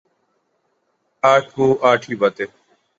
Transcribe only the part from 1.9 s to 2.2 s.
ہی